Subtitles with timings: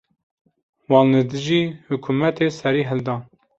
[0.89, 3.21] Wan li dijî hikûmetê serî hildan.